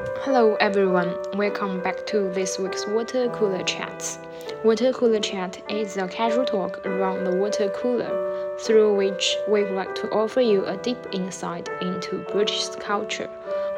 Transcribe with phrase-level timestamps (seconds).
[0.00, 4.18] Hello everyone, welcome back to this week's Water Cooler Chats.
[4.64, 9.72] Water Cooler Chat is a casual talk around the water cooler, through which we would
[9.72, 13.28] like to offer you a deep insight into British culture.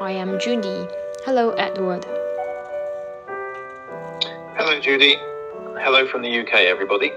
[0.01, 0.87] I am Judy.
[1.25, 2.05] Hello, Edward.
[4.57, 5.17] Hello, Judy.
[5.81, 7.11] Hello from the UK, everybody.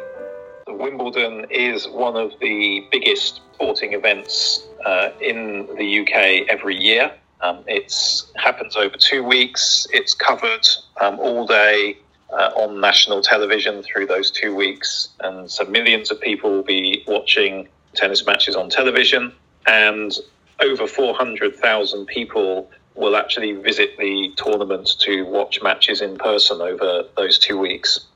[0.67, 7.11] Wimbledon is one of the biggest sporting events uh, in the UK every year.
[7.42, 7.94] Um, it
[8.36, 9.86] happens over two weeks.
[9.92, 10.66] It's covered
[11.00, 11.96] um, all day
[12.30, 15.08] uh, on national television through those two weeks.
[15.20, 19.32] And so millions of people will be watching tennis matches on television.
[19.66, 20.12] And
[20.60, 27.38] over 400,000 people will actually visit the tournament to watch matches in person over those
[27.38, 28.06] two weeks.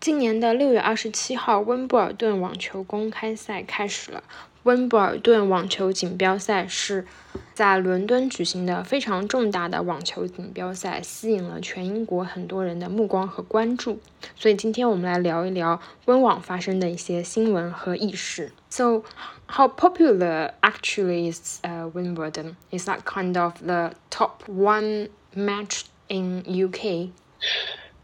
[0.00, 4.22] 今年的六月二十七号，温布尔顿网球公开赛开始了。
[4.64, 7.06] 温布尔顿网球锦标赛是
[7.54, 13.98] 在伦敦举行的非常重大的网球锦标赛，吸引了全英国很多人的目光和关注。
[14.36, 18.52] 所以今天我们来聊一聊温网发生的一些新闻和轶事。
[18.68, 19.04] So,
[19.46, 22.56] how popular actually is uh, Wimbledon?
[22.70, 27.08] Is that kind of the top one match in UK?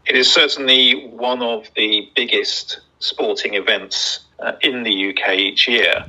[0.07, 6.05] It is certainly one of the biggest sporting events uh, in the UK each year.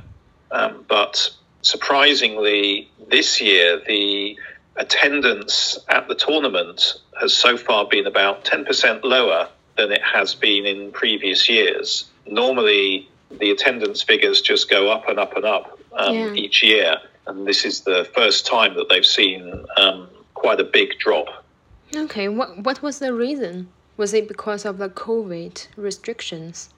[0.52, 1.30] Um, but
[1.62, 4.38] surprisingly, this year, the
[4.76, 10.66] attendance at the tournament has so far been about 10% lower than it has been
[10.66, 12.04] in previous years.
[12.26, 16.32] Normally, the attendance figures just go up and up and up um, yeah.
[16.34, 16.96] each year.
[17.26, 21.44] And this is the first time that they've seen um, quite a big drop.
[21.94, 23.68] Okay, what, what was the reason?
[23.96, 26.70] Was it because of the COVID restrictions?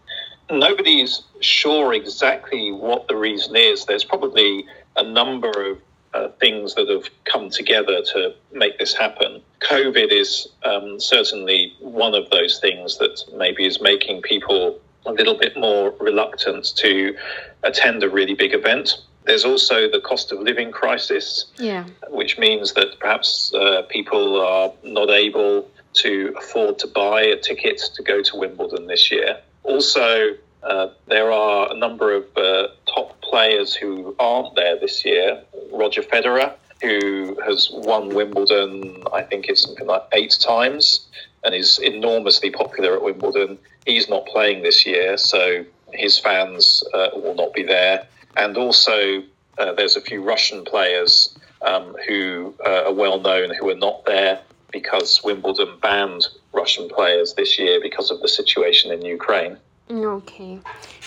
[0.59, 3.85] Nobody's sure exactly what the reason is.
[3.85, 4.67] There's probably
[4.97, 5.79] a number of
[6.15, 9.43] uh, things that have come together to make this happen.
[9.61, 15.37] COVID is um, certainly one of those things that maybe is making people a little
[15.37, 17.17] bit more reluctant to
[17.65, 19.03] attend a really big event.
[19.25, 21.85] There's also the cost of living crisis, yeah.
[22.09, 27.81] which means that perhaps uh, people are not able to afford to buy a ticket
[27.95, 29.39] to go to Wimbledon this year.
[29.63, 35.43] Also, uh, there are a number of uh, top players who aren't there this year.
[35.73, 41.07] Roger Federer, who has won Wimbledon, I think it's something like eight times,
[41.43, 43.59] and is enormously popular at Wimbledon.
[43.87, 48.07] He's not playing this year, so his fans uh, will not be there.
[48.37, 49.23] And also,
[49.59, 54.05] uh, there's a few Russian players um, who uh, are well known who are not
[54.07, 54.41] there
[54.73, 59.57] because Wimbledon banned Russian players this year because of the situation in Ukraine.
[59.89, 60.61] 嗯，OK。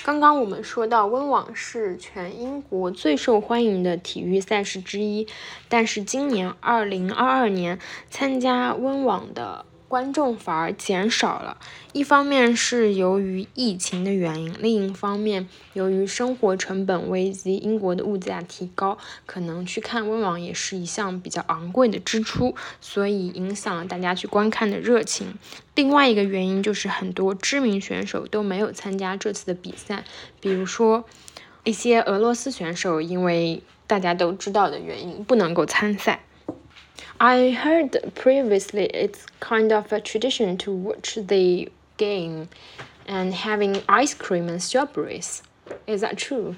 [0.03, 5.27] 刚刚我们说到温网是全英国最受欢迎的体育赛事之一，
[5.67, 7.79] 但是今年二零二二年
[8.09, 9.65] 参加温网的。
[9.87, 11.57] 观众反而减少了，
[11.93, 25.35] 一方面是由于疫情的原因，另一方面由于生活成本危机，英国的物价提高，可能去看温网也是一项比较昂贵的支出，所以影响了大家去观看的热情。
[25.75, 30.03] 另外一个原因就是很多知名选手都没有参加这次的比赛，
[30.41, 31.05] 比如说
[31.63, 36.23] 一些俄罗斯选手，因为大家都知道的原因不能够参赛。
[37.19, 42.49] I heard previously it's kind of a tradition to watch the game
[43.07, 45.41] and having ice cream and strawberries.
[45.87, 46.55] Is that true?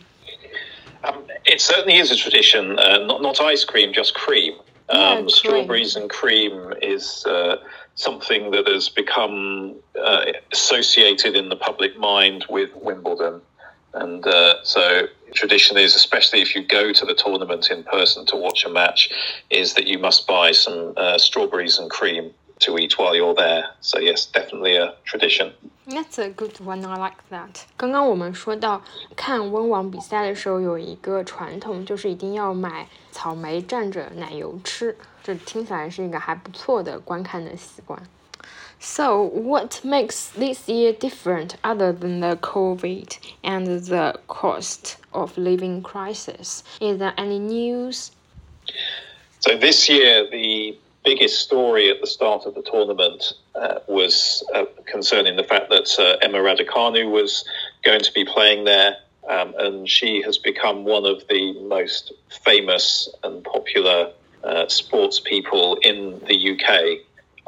[1.03, 2.77] Um, it certainly is a tradition.
[2.77, 4.55] Uh, not not ice cream, just cream.
[4.89, 5.25] Um, yeah.
[5.27, 7.57] Strawberries and cream is uh,
[7.95, 13.41] something that has become uh, associated in the public mind with Wimbledon.
[13.92, 18.36] And uh, so tradition is, especially if you go to the tournament in person to
[18.36, 19.08] watch a match,
[19.50, 23.66] is that you must buy some uh, strawberries and cream to eat while you're there.
[23.80, 25.52] So yes, definitely a tradition.
[25.86, 26.84] That's a good one.
[26.84, 27.66] I like that.
[27.76, 28.82] 刚刚我们说到
[29.14, 34.97] 看温网比赛的时候，有一个传统，就是一定要买草莓蘸着奶油吃。
[35.22, 38.02] 这听起来是一个还不错的观看的习惯。
[38.79, 45.83] So, what makes this year different other than the COVID and the cost of living
[45.83, 46.63] crisis?
[46.79, 48.11] Is there any news?
[49.41, 54.63] So, this year, the biggest story at the start of the tournament uh, was uh,
[54.85, 57.43] concerning the fact that uh, Emma Raducanu was
[57.83, 58.95] going to be playing there.
[59.27, 62.13] Um, and she has become one of the most
[62.45, 64.11] famous and popular
[64.43, 66.99] uh, sports people in the UK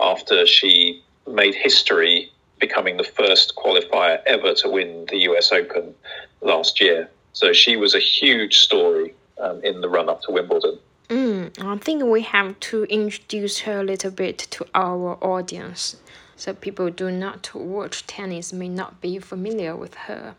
[0.01, 0.90] after she
[1.30, 5.94] made history becoming the first qualifier ever to win the US Open
[6.40, 7.08] last year.
[7.32, 10.78] So she was a huge story um, in the run up to Wimbledon.
[11.08, 15.96] 嗯， I think we have to introduce her a little bit to our audience,
[16.36, 20.34] so people do not watch tennis may not be familiar with her.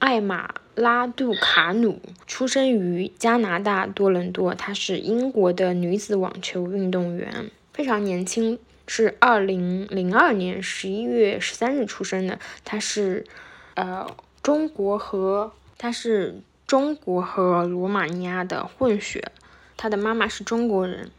[0.00, 8.57] 艾玛拉杜卡努出生于加拿大多伦多，她是英国的女子网球运动员， 非常年轻，
[8.87, 12.39] 是二零零二年十一月十三日出生的。
[12.63, 13.25] 她是
[13.73, 14.07] 呃
[14.41, 19.29] 中国和她是中国和罗马尼亚的混血，
[19.75, 21.11] 她的妈妈是中国人。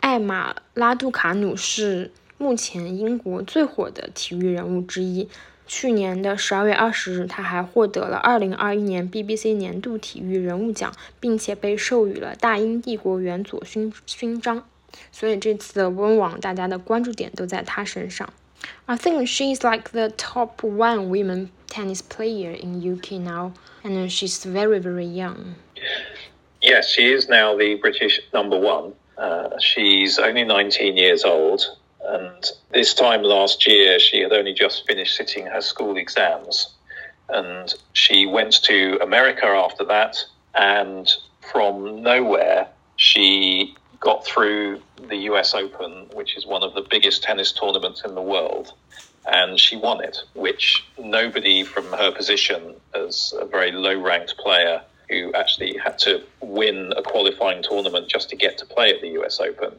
[0.00, 5.28] 艾玛拉杜卡努是目前英国最火的体育人物之一。
[5.68, 14.64] 去年的十二月二十日，他还获得了二零二一年 BBC 年度体育人物奖，并且被授予了大英帝国元佐勋勋章。
[15.11, 18.27] 所以这次的温网，大家的关注点都在他身上。
[18.85, 23.51] I think she's like the top one women tennis player in UK now,
[23.83, 25.55] and she's very very young.
[26.61, 28.93] Yes, she is now the British number one.
[29.17, 31.61] Uh, she's only 19 years old.
[32.03, 36.75] And this time last year, she had only just finished sitting her school exams.
[37.29, 40.17] And she went to America after that.
[40.55, 41.07] And
[41.41, 47.52] from nowhere, she got through the US Open, which is one of the biggest tennis
[47.52, 48.74] tournaments in the world.
[49.24, 54.82] And she won it, which nobody from her position as a very low ranked player
[55.08, 59.10] who actually had to win a qualifying tournament just to get to play at the
[59.20, 59.78] US Open.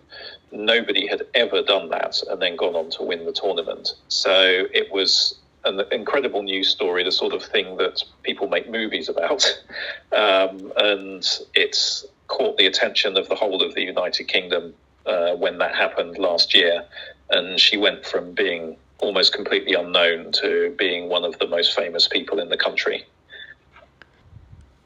[0.51, 3.89] Nobody had ever done that and then gone on to win the tournament.
[4.07, 5.35] So it was
[5.65, 9.45] an incredible news story, the sort of thing that people make movies about.
[10.13, 14.73] Um, and it's caught the attention of the whole of the United Kingdom
[15.05, 16.83] uh, when that happened last year.
[17.29, 22.07] And she went from being almost completely unknown to being one of the most famous
[22.07, 23.05] people in the country.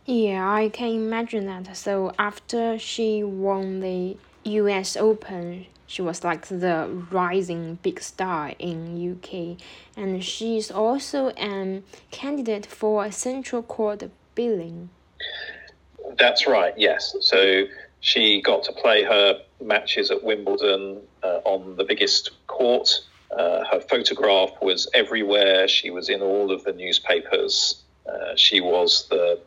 [0.06, 1.76] Yeah, I can imagine that.
[1.76, 8.80] So after she won the US Open, she was like the rising big star in
[9.12, 9.58] UK,
[9.96, 14.04] and she's also a candidate for a central court
[14.36, 14.90] billing.
[16.18, 16.74] That's right.
[16.78, 17.16] Yes.
[17.22, 17.66] So
[18.02, 22.90] she got to play her matches at Wimbledon uh, on the biggest court.
[23.38, 25.68] Uh, her photograph was everywhere.
[25.68, 27.82] She was in all of the newspapers.
[28.08, 29.40] Uh, she was the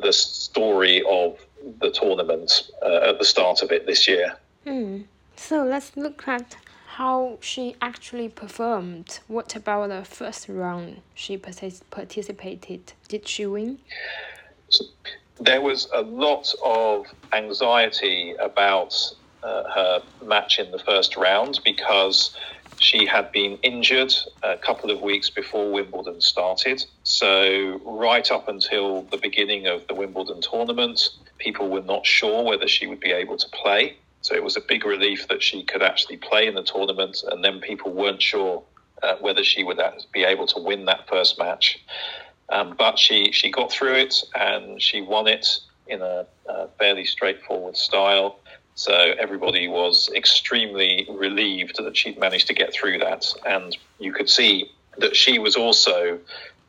[0.00, 1.38] the story of
[1.80, 4.36] the tournament uh, at the start of it this year.
[4.64, 5.02] Hmm.
[5.36, 6.56] So let's look at
[6.86, 9.20] how she actually performed.
[9.28, 12.92] What about the first round she participated?
[13.08, 13.78] Did she win?
[14.68, 14.84] So
[15.40, 18.94] there was a lot of anxiety about
[19.42, 22.36] uh, her match in the first round because
[22.78, 24.12] she had been injured
[24.42, 26.84] a couple of weeks before Wimbledon started.
[27.02, 31.00] So, right up until the beginning of the Wimbledon tournament,
[31.38, 33.96] people were not sure whether she would be able to play.
[34.22, 37.18] So, it was a big relief that she could actually play in the tournament.
[37.30, 38.62] And then people weren't sure
[39.02, 39.80] uh, whether she would
[40.12, 41.78] be able to win that first match.
[42.49, 45.47] Um, but she, she got through it and she won it
[45.87, 48.39] in a, a fairly straightforward style.
[48.75, 53.25] So everybody was extremely relieved that she'd managed to get through that.
[53.45, 56.19] And you could see that she was also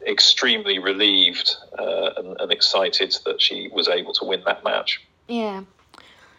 [0.07, 5.01] extremely relieved uh, and, and excited that she was able to win that match.
[5.29, 5.65] Yeah.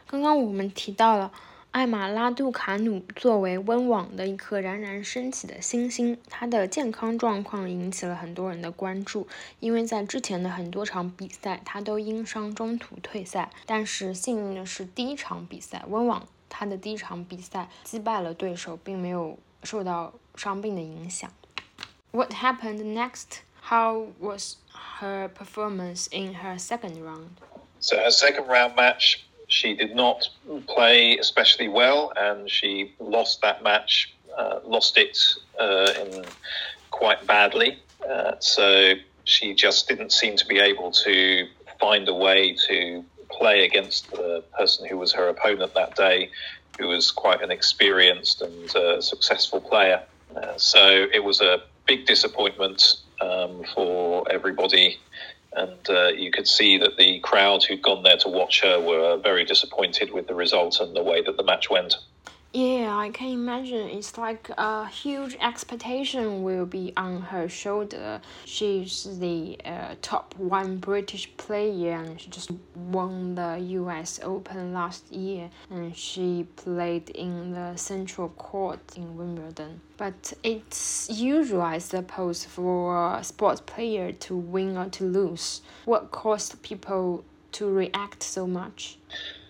[0.07, 1.31] 刚刚我们提到了
[1.72, 9.28] 艾玛拉杜卡努作为温网的一颗冉冉升起的新星，她的健康状况引起了很多人的关注。
[9.60, 13.50] 因为在之前的很多场比赛，她都因伤中途退赛。
[13.66, 21.30] 但是幸运的是，第一场比赛温网，她的第一场比赛击败了对手，并没有受到伤病的影响。
[22.10, 23.42] What happened next?
[23.62, 24.56] How was
[25.00, 27.28] her performance in her second round?
[27.78, 29.18] So her second round match.
[29.50, 30.28] She did not
[30.68, 35.18] play especially well, and she lost that match, uh, lost it
[35.60, 36.24] uh, in
[36.92, 37.76] quite badly.
[38.08, 41.48] Uh, so she just didn't seem to be able to
[41.80, 46.30] find a way to play against the person who was her opponent that day,
[46.78, 50.00] who was quite an experienced and uh, successful player.
[50.36, 55.00] Uh, so it was a big disappointment um, for everybody
[55.52, 59.18] and uh, you could see that the crowd who'd gone there to watch her were
[59.18, 61.96] very disappointed with the result and the way that the match went.
[62.52, 63.88] Yeah, I can imagine.
[63.90, 68.20] It's like a huge expectation will be on her shoulder.
[68.44, 75.12] She's the uh, top one British player and she just won the US Open last
[75.12, 79.80] year and she played in the Central Court in Wimbledon.
[79.96, 85.62] But it's usual, I suppose, for a sports player to win or to lose.
[85.84, 88.98] What caused people to react so much?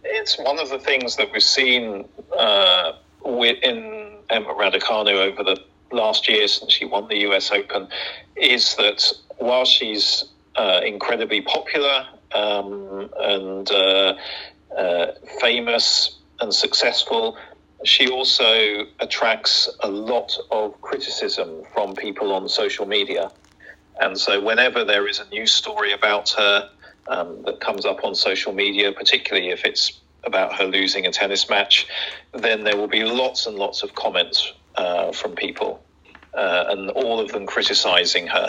[0.04, 2.92] It's one of the things that we've seen uh,
[3.24, 5.56] in Emma Raducanu over the
[5.92, 7.88] last year since she won the US Open
[8.36, 10.24] is that while she's
[10.56, 14.14] uh, incredibly popular um, and uh,
[14.76, 15.06] uh,
[15.40, 17.36] famous and successful,
[17.84, 23.30] she also attracts a lot of criticism from people on social media.
[24.00, 26.70] And so, whenever there is a news story about her
[27.10, 31.50] um, that comes up on social media, particularly if it's about her losing a tennis
[31.50, 31.86] match,
[32.32, 35.82] then there will be lots and lots of comments uh, from people,
[36.34, 38.48] uh, and all of them criticizing her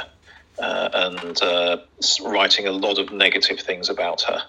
[0.60, 1.78] uh, and uh,
[2.24, 4.44] writing a lot of negative things about her.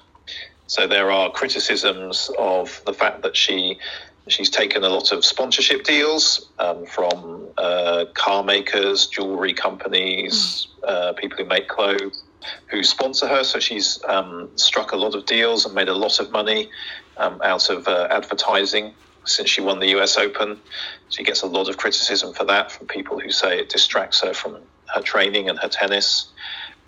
[0.67, 3.79] So there are criticisms of the fact that she
[4.29, 11.17] she's taken a lot of sponsorship deals um, from uh, car makers, jewelry companies, mm.
[11.17, 12.23] people who make clothes
[12.69, 13.45] who sponsor her.
[13.45, 16.71] So she's um, struck a lot of deals and made a lot of money
[17.17, 18.95] um, out of uh, advertising
[19.25, 20.59] since she won the US Open.
[21.11, 24.35] She gets a lot of criticism for that from people who say it distracts her
[24.35, 24.59] from
[24.95, 26.29] her training and her tennis.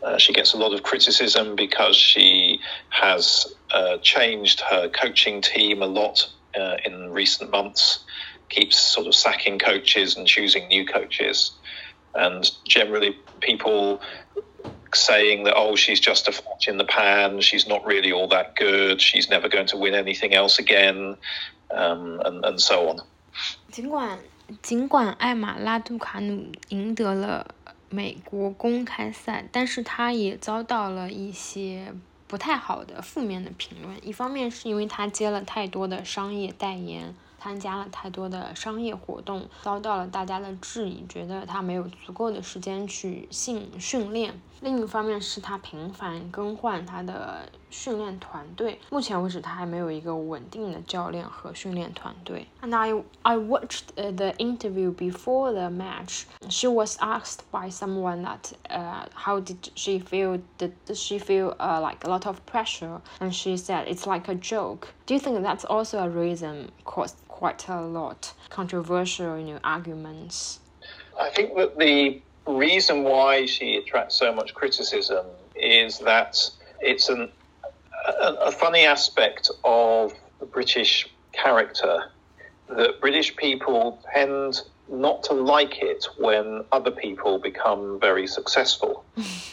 [0.03, 5.83] Uh, she gets a lot of criticism because she has uh, changed her coaching team
[5.83, 8.05] a lot uh, in recent months,
[8.49, 11.53] keeps sort of sacking coaches and choosing new coaches.
[12.15, 14.01] And generally, people
[14.94, 18.56] saying that oh she's just a flash in the pan she's not really all that
[18.56, 21.16] good she's never going to win anything else again
[21.72, 23.06] um, and, and so on
[23.72, 24.20] 尽管
[24.62, 27.54] 尽管艾玛拉杜卡努赢得了
[27.90, 31.94] 美国公开赛，但是她也遭到了一些
[32.28, 33.96] 不太好的负面的评论。
[34.08, 37.16] 一方面是因为她接了太多的商业代言。
[37.45, 44.41] 参加了太多的商业活动，遭到了大家的质疑，觉得他没有足够的时间去训训练。
[44.63, 52.48] 另一方面是他频繁更换他的训练团队，目前为止他还没有一个稳定的教练和训练团队。
[52.62, 52.92] And I
[53.22, 56.24] I watched the interview before the match.
[56.50, 60.42] She was asked by someone that uh how did she feel?
[60.58, 63.02] Did she feel uh like a lot of pressure?
[63.20, 64.88] And she said it's like a joke.
[65.06, 70.60] Do you think that's also a reason caused quite a lot controversial you know arguments?
[71.20, 75.26] I think that the reason why she attracts so much criticism
[75.56, 76.36] is that
[76.82, 77.30] it's an,
[78.21, 82.11] a, a funny aspect of the British character
[82.69, 89.05] that British people tend not to like it when other people become very successful.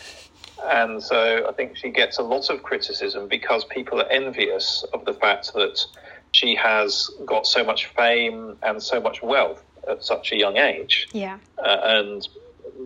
[0.66, 5.06] and so I think she gets a lot of criticism because people are envious of
[5.06, 5.84] the fact that
[6.32, 11.08] she has got so much fame and so much wealth at such a young age.
[11.12, 11.38] Yeah.
[11.58, 12.28] Uh, and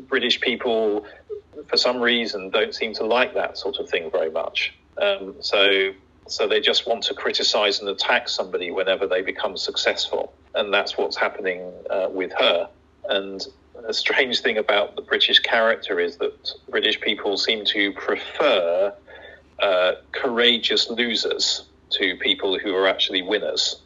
[0.07, 1.05] British people,
[1.67, 4.73] for some reason, don't seem to like that sort of thing very much.
[5.01, 5.93] Um, so,
[6.27, 10.97] so they just want to criticise and attack somebody whenever they become successful, and that's
[10.97, 12.69] what's happening uh, with her.
[13.09, 13.45] And
[13.87, 18.93] a strange thing about the British character is that British people seem to prefer
[19.59, 23.81] uh, courageous losers to people who are actually winners.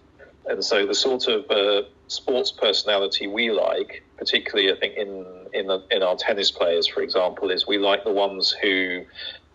[0.46, 5.70] And so the sort of uh, sports personality we like, particularly I think in in,
[5.92, 9.04] in our tennis players, for example, is we like the ones who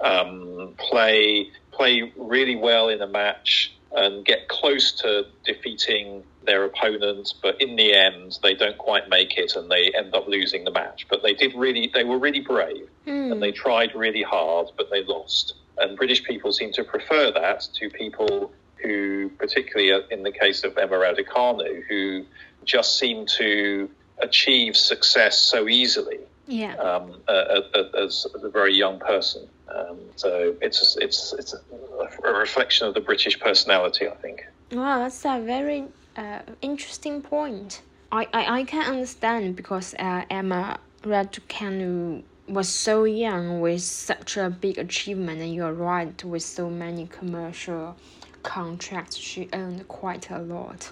[0.04, 7.34] um, play play really well in a match and get close to defeating their opponent,
[7.42, 10.70] but in the end they don't quite make it and they end up losing the
[10.70, 11.06] match.
[11.08, 13.32] But they did really they were really brave mm.
[13.32, 15.54] and they tried really hard, but they lost.
[15.78, 20.76] And British people seem to prefer that to people who, particularly in the case of
[20.76, 22.24] Emma Raducanu, who
[22.64, 26.20] just seem to achieve success so easily.
[26.46, 26.74] Yeah.
[26.74, 27.60] Um, uh,
[27.96, 32.92] as, as, a very young person, um, so it's it's it's a, a, reflection of
[32.92, 34.46] the British personality, I think.
[34.70, 35.84] Wow, that's a very
[36.16, 37.80] uh, interesting point.
[38.12, 44.50] I, I, I can understand because uh, Emma Raducanu was so young with such a
[44.50, 47.96] big achievement, and you're right, with so many commercial
[48.42, 50.90] contracts, she earned quite a lot.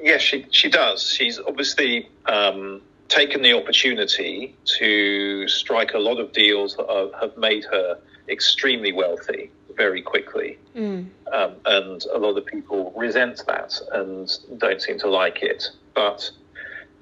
[0.00, 1.10] Yes, she she does.
[1.10, 7.36] She's obviously um, taken the opportunity to strike a lot of deals that are, have
[7.36, 7.98] made her
[8.28, 11.06] extremely wealthy very quickly, mm.
[11.32, 15.70] um, and a lot of people resent that and don't seem to like it.
[15.94, 16.30] But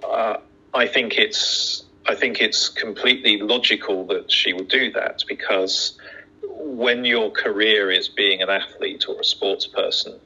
[0.06, 0.36] uh,
[0.75, 5.98] I think it's I think it's completely logical that she would do that because
[6.42, 10.18] when your career is being an athlete or a sports person,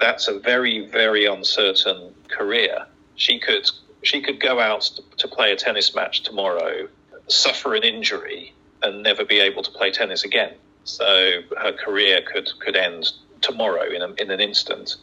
[0.00, 2.86] that's a very, very uncertain career.
[3.16, 3.68] She could
[4.04, 6.88] she could go out to play a tennis match tomorrow,
[7.26, 10.54] suffer an injury, and never be able to play tennis again.
[10.84, 14.96] So her career could could end tomorrow in, a, in an instant.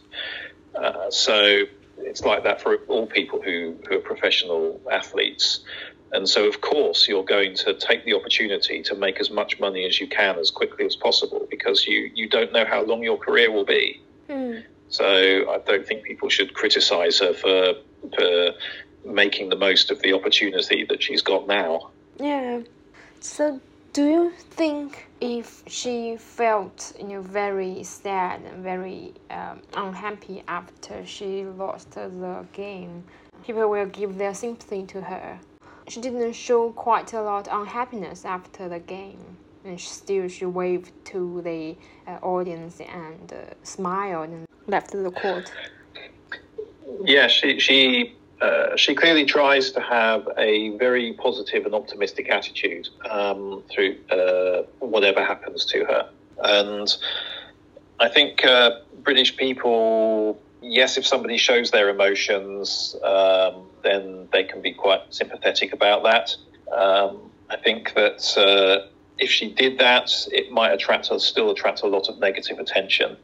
[0.76, 1.64] Uh, so
[1.98, 5.62] it's like that for all people who, who are professional athletes.
[6.14, 9.86] And so, of course, you're going to take the opportunity to make as much money
[9.86, 13.18] as you can as quickly as possible because you, you don't know how long your
[13.18, 14.02] career will be.
[14.30, 14.64] Mm.
[14.90, 17.76] So I don't think people should criticise her for,
[18.14, 18.52] for
[19.06, 21.90] making the most of the opportunity that she's got now.
[22.20, 22.62] Yeah.
[23.20, 23.60] So
[23.94, 31.06] do you think if she felt you know very sad and very um, unhappy after
[31.06, 33.04] she lost the game,
[33.46, 35.40] people will give their sympathy to her?
[35.88, 40.46] She didn't show quite a lot of unhappiness after the game, and she still she
[40.46, 41.76] waved to the
[42.08, 45.52] uh, audience and uh, smiled and left the court.
[47.04, 52.90] Yeah, she she uh, she clearly tries to have a very positive and optimistic attitude
[53.10, 56.10] um, through uh, whatever happens to her.
[56.44, 56.88] And
[58.00, 64.62] I think uh, British people, yes, if somebody shows their emotions, um, then they can
[64.62, 66.36] be quite sympathetic about that.
[66.76, 68.88] Um, I think that uh,
[69.20, 73.18] if she did that, it might attract still attract a lot of negative attention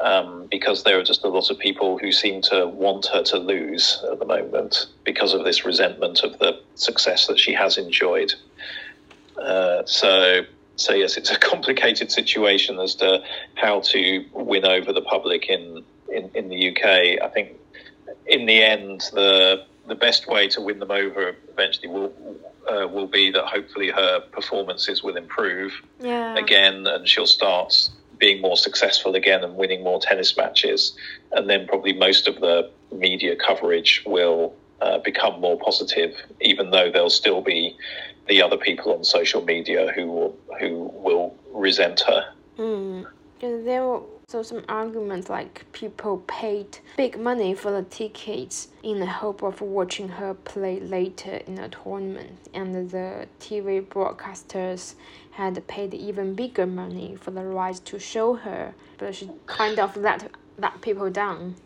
[0.00, 3.38] um, because there are just a lot of people who seem to want her to
[3.38, 8.32] lose at the moment because of this resentment of the success that she has enjoyed.
[9.40, 10.42] Uh, so,
[10.76, 13.22] so yes, it's a complicated situation as to
[13.54, 17.22] how to win over the public in, in, in the UK.
[17.22, 17.58] I think
[18.26, 22.12] in the end, the the best way to win them over eventually will
[22.70, 26.36] uh, will be that hopefully her performances will improve yeah.
[26.36, 27.90] again, and she'll start
[28.20, 30.94] being more successful again and winning more tennis matches.
[31.32, 36.90] And then probably most of the media coverage will uh, become more positive, even though
[36.90, 37.76] there'll still be
[38.28, 42.32] the other people on social media who will who will resent her.
[42.58, 43.06] Mm.
[43.40, 44.00] There
[44.34, 49.60] also some arguments like people paid big money for the tickets in the hope of
[49.60, 54.94] watching her play later in the tournament, and the TV broadcasters
[55.32, 59.96] had paid even bigger money for the rights to show her, but she kind of
[59.96, 61.56] let that people down.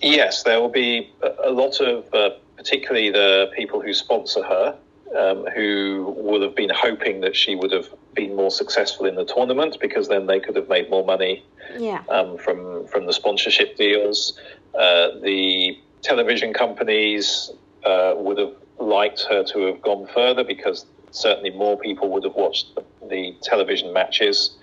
[0.00, 1.12] Yes, there will be
[1.44, 4.78] a lot of, uh, particularly the people who sponsor her,
[5.18, 9.24] um, who would have been hoping that she would have been more successful in the
[9.24, 11.44] tournament because then they could have made more money
[11.78, 12.02] yeah.
[12.08, 14.38] um, from from the sponsorship deals.
[14.74, 17.50] Uh, the television companies
[17.84, 22.34] uh, would have liked her to have gone further because certainly more people would have
[22.34, 24.56] watched the, the television matches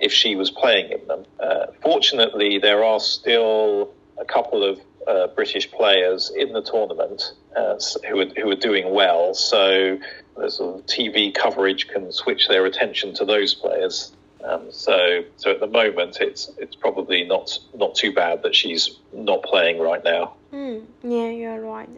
[0.00, 1.24] if she was playing in them.
[1.40, 7.76] Uh, fortunately, there are still a couple of uh, British players in the tournament uh,
[8.08, 9.34] who, are, who are doing well.
[9.34, 9.98] So
[10.36, 14.12] the sort of TV coverage can switch their attention to those players.
[14.44, 18.98] Um, so, so at the moment, it's it's probably not not too bad that she's
[19.12, 20.34] not playing right now.
[20.52, 21.88] Mm, yeah, you're right.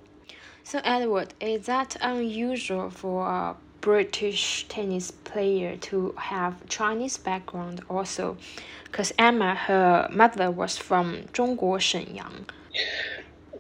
[0.65, 8.37] So, Edward, is that unusual for a British tennis player to have Chinese background also?
[8.85, 12.49] Because Emma, her mother was from Zhongguo Shenyang.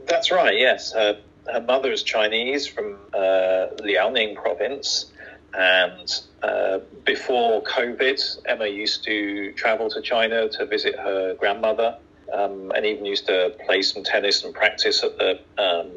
[0.06, 0.58] That's right.
[0.58, 1.20] Yes, her
[1.52, 5.10] her mother is Chinese from uh, Liaoning province,
[5.54, 11.96] and uh, before COVID, Emma used to travel to China to visit her grandmother,
[12.32, 15.90] um, and even used to play some tennis and practice at the um,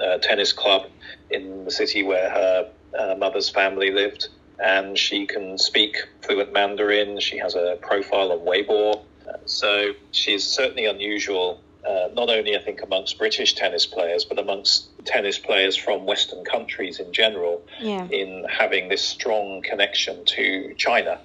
[0.00, 0.86] uh, tennis club
[1.30, 4.28] in the city where her uh, mother's family lived.
[4.58, 7.20] And she can speak fluent Mandarin.
[7.20, 9.02] She has a profile on Weibo.
[9.46, 14.88] So she's certainly unusual uh, not only I think amongst British tennis players, but amongst
[15.04, 18.06] tennis players from Western countries in general, yeah.
[18.08, 21.20] in having this strong connection to China.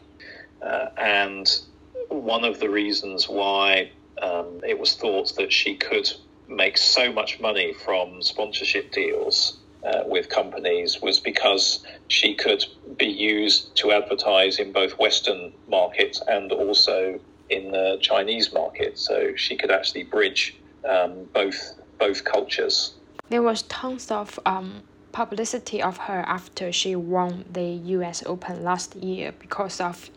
[0.61, 1.61] Uh, and
[2.09, 3.91] one of the reasons why
[4.21, 6.11] um, it was thought that she could
[6.47, 12.65] make so much money from sponsorship deals uh, with companies was because she could
[12.97, 17.19] be used to advertise in both Western markets and also
[17.49, 20.55] in the Chinese market, so she could actually bridge
[20.87, 22.93] um, both both cultures.
[23.29, 28.23] There was tons of um, publicity of her after she won the U.S.
[28.25, 30.09] Open last year because of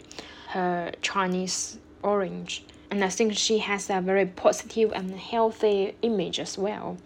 [0.49, 6.57] her Chinese orange, and I think she has a very positive and healthy image as
[6.59, 6.99] well.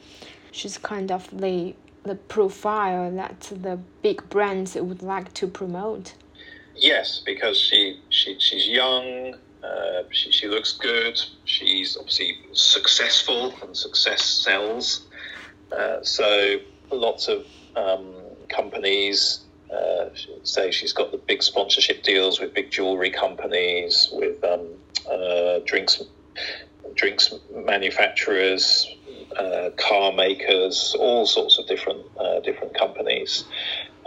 [0.53, 1.75] She's kind of the
[2.07, 6.15] the profile that the big brands would like to promote.
[6.77, 11.21] Yes, because she, she she's young, uh, she, she looks good.
[11.45, 15.07] She's obviously successful, and success sells.
[15.73, 16.59] Uh, so
[16.91, 18.15] lots of um,
[18.49, 19.41] companies
[19.73, 20.09] uh,
[20.45, 24.69] say she's got the big sponsorship deals with big jewelry companies, with um,
[25.11, 26.03] uh, drinks
[26.95, 28.89] drinks manufacturers,
[29.39, 32.07] uh, car makers, all sorts of different
[32.45, 33.45] different companies,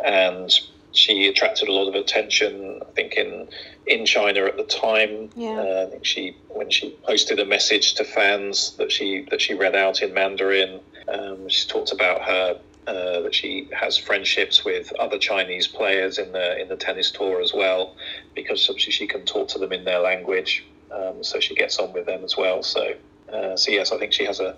[0.06, 0.60] and
[0.92, 2.80] she attracted a lot of attention.
[2.82, 3.48] I think in
[3.86, 5.30] in China at the time.
[5.36, 5.60] Yeah.
[5.60, 9.54] Uh, I think she when she posted a message to fans that she that she
[9.54, 10.80] read out in Mandarin.
[11.08, 16.32] Um, she talked about her uh, that she has friendships with other Chinese players in
[16.32, 17.96] the in the tennis tour as well,
[18.34, 20.66] because obviously she can talk to them in their language.
[20.92, 22.64] Um, so she gets on with them as well.
[22.64, 22.94] So,
[23.32, 24.56] uh, so yes, I think she has a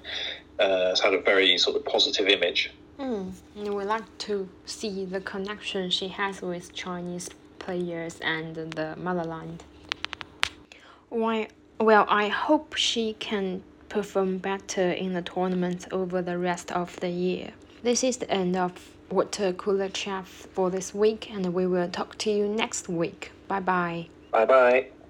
[0.59, 2.71] uh, has had a very sort of positive image.
[2.99, 3.31] Mm.
[3.55, 9.63] We like to see the connection she has with Chinese players and the motherland.
[11.09, 11.49] Why?
[11.79, 17.09] Well, I hope she can perform better in the tournament over the rest of the
[17.09, 17.51] year.
[17.83, 18.71] This is the end of
[19.09, 23.31] Water Cooler Chat for this week, and we will talk to you next week.
[23.47, 24.07] Bye bye.
[24.31, 25.00] Bye bye.